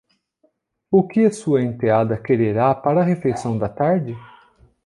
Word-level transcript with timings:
O 0.89 1.07
que 1.07 1.29
sua 1.31 1.61
enteada 1.61 2.17
quererá 2.17 2.73
para 2.73 3.01
a 3.01 3.05
refeição 3.05 3.55
da 3.55 3.69
tarde? 3.69 4.17